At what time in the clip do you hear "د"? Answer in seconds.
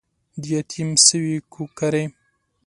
0.41-0.43